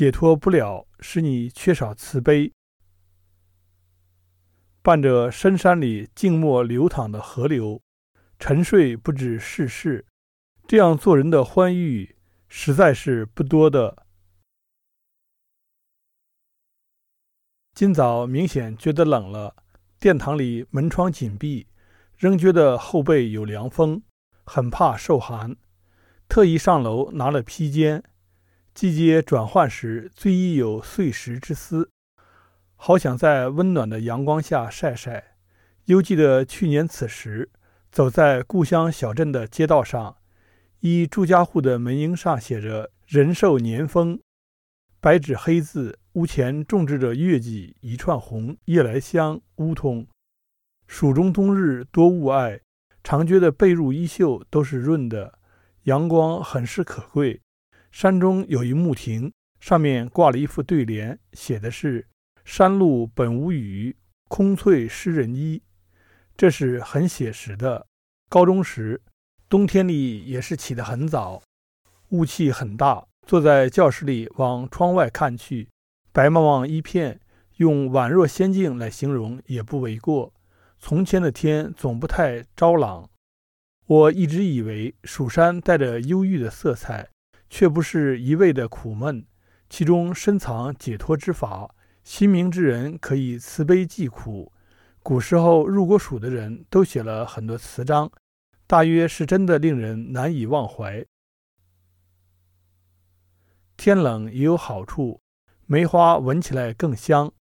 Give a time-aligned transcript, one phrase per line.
[0.00, 2.50] 解脱不了，使你缺少慈悲。
[4.80, 7.82] 伴着深山里静默流淌的河流，
[8.38, 10.06] 沉睡不止世事，
[10.66, 12.16] 这样做人的欢愉
[12.48, 14.06] 实在是不多的。
[17.74, 19.54] 今早明显觉得冷了，
[19.98, 21.66] 殿堂里门窗紧闭，
[22.16, 24.02] 仍觉得后背有凉风，
[24.46, 25.54] 很怕受寒，
[26.26, 28.02] 特意上楼拿了披肩。
[28.80, 31.90] 季节转换时，最易有碎石之思，
[32.76, 35.36] 好想在温暖的阳光下晒晒。
[35.84, 37.50] 犹记得去年此时，
[37.92, 40.16] 走在故乡小镇的街道上，
[40.78, 44.18] 一住家户的门楹上写着“人寿年丰”，
[44.98, 45.98] 白纸黑字。
[46.14, 50.06] 屋前种植着月季、一串红、夜来香、乌桐。
[50.86, 52.60] 蜀中冬日多雾霭，
[53.04, 55.38] 常觉得被褥衣袖都是润的，
[55.82, 57.42] 阳光很是可贵。
[57.90, 62.06] 山中有一木亭，上面挂了一副对联，写的是
[62.44, 63.96] “山路本无雨，
[64.28, 65.62] 空翠湿人衣”，
[66.36, 67.86] 这是很写实的。
[68.28, 69.02] 高中时，
[69.48, 71.42] 冬天里也是起得很早，
[72.10, 75.68] 雾气很大，坐在教室里往窗外看去。
[76.12, 77.20] 白茫茫一片，
[77.56, 80.32] 用宛若仙境来形容也不为过。
[80.78, 83.10] 从前的天总不太昭朗，
[83.86, 87.08] 我一直以为蜀山带着忧郁的色彩，
[87.50, 89.26] 却不是一味的苦闷，
[89.68, 91.74] 其中深藏解脱之法。
[92.02, 94.50] 心明之人可以慈悲济苦。
[95.02, 98.10] 古时候入过蜀的人都写了很多词章，
[98.66, 101.04] 大约是真的令人难以忘怀。
[103.76, 105.20] 天冷也有好处。
[105.66, 107.32] 梅花闻起来更香。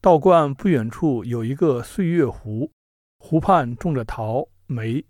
[0.00, 2.70] 道观不远处有一个岁月湖，
[3.18, 5.04] 湖畔种着桃梅。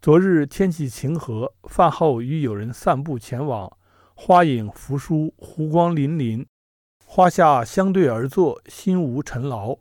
[0.00, 3.76] 昨日天气晴和，饭后与友人散步前往，
[4.24, 6.46] 花影扶疏，湖光粼粼。
[7.04, 9.76] 花下相对而坐，心无尘劳。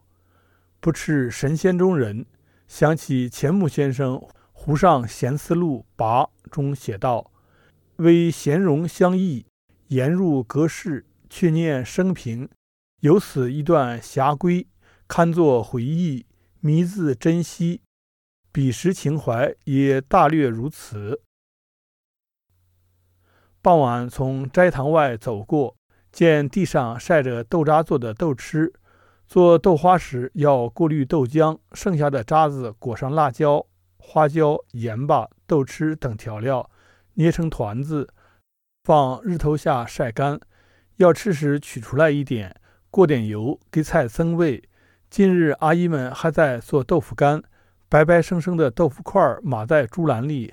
[0.79, 2.25] 不啻神仙中人，
[2.67, 4.15] 想起钱穆先生
[4.51, 7.29] 《湖上闲思录跋》中写道
[7.97, 9.45] ：“微闲容相忆，
[9.89, 12.49] 言入隔世。”却念生平，
[13.01, 14.67] 有此一段霞归，
[15.07, 16.25] 堪作回忆，
[16.61, 17.81] 弥自珍惜。
[18.51, 21.21] 彼时情怀也大略如此。
[23.63, 25.75] 傍晚从斋堂外走过，
[26.11, 28.71] 见地上晒着豆渣做的豆豉。
[29.27, 33.63] 做豆花时要过滤豆浆，剩下的渣子裹上辣椒、
[33.99, 36.67] 花椒、盐巴、豆豉等调料，
[37.13, 38.09] 捏成团子，
[38.83, 40.39] 放日头下晒干。
[40.97, 44.63] 要吃时取出来一点，过点油，给菜增味。
[45.11, 47.43] 近日阿姨们还在做豆腐干，
[47.87, 50.51] 白白生生的豆腐块码在竹篮里，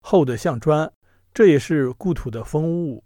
[0.00, 0.90] 厚得像砖。
[1.38, 3.04] 这也是故土的风物。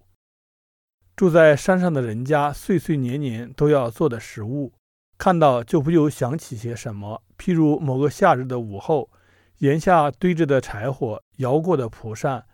[1.14, 4.72] 住在山上的人家，岁岁年年都要做的食物，
[5.18, 7.22] 看到就不由想起些什么。
[7.36, 9.10] 譬如某个夏日的午后，
[9.58, 12.46] 檐下堆着的柴火，摇过的蒲扇，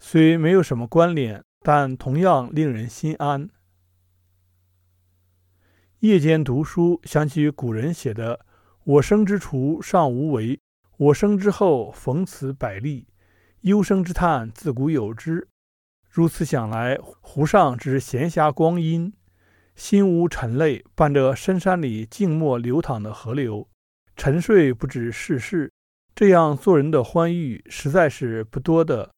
[0.00, 3.50] 虽没有什么关联，但同样令人心安。
[5.98, 8.46] 夜间读书，想起古人写的
[8.84, 10.58] “我生之初尚无为，
[10.96, 13.06] 我生之后逢此百利，
[13.66, 15.48] 幽生之叹自古有之。”
[16.08, 19.12] 如此想来，湖上之闲暇光阴，
[19.74, 23.68] 心无尘累，伴着深山里静默流淌的河流，
[24.16, 25.72] 沉睡不知世事，
[26.14, 29.10] 这样做人的欢愉实在是不多的。